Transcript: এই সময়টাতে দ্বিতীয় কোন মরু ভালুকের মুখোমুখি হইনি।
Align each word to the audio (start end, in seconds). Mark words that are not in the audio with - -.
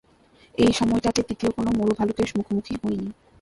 এই 0.55 0.71
সময়টাতে 0.73 1.21
দ্বিতীয় 1.21 1.51
কোন 1.51 1.67
মরু 1.77 1.93
ভালুকের 1.99 2.29
মুখোমুখি 2.37 2.73
হইনি। 2.81 3.07